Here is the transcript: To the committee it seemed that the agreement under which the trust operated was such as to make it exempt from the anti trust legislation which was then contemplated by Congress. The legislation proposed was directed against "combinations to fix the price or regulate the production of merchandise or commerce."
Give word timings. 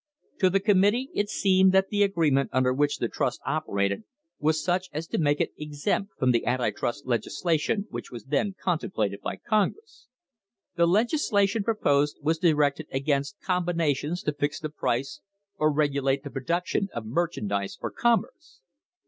To 0.39 0.49
the 0.49 0.59
committee 0.59 1.11
it 1.13 1.29
seemed 1.29 1.73
that 1.73 1.89
the 1.89 2.01
agreement 2.01 2.49
under 2.53 2.73
which 2.73 2.97
the 2.97 3.07
trust 3.07 3.39
operated 3.45 4.03
was 4.39 4.63
such 4.63 4.89
as 4.91 5.05
to 5.09 5.19
make 5.19 5.39
it 5.39 5.53
exempt 5.59 6.13
from 6.17 6.31
the 6.31 6.47
anti 6.47 6.71
trust 6.71 7.05
legislation 7.05 7.85
which 7.91 8.09
was 8.09 8.25
then 8.25 8.55
contemplated 8.59 9.21
by 9.21 9.35
Congress. 9.35 10.07
The 10.75 10.87
legislation 10.87 11.61
proposed 11.63 12.17
was 12.19 12.39
directed 12.39 12.87
against 12.91 13.39
"combinations 13.41 14.23
to 14.23 14.33
fix 14.33 14.59
the 14.59 14.69
price 14.69 15.19
or 15.57 15.71
regulate 15.71 16.23
the 16.23 16.31
production 16.31 16.89
of 16.95 17.05
merchandise 17.05 17.77
or 17.79 17.91
commerce." 17.91 18.59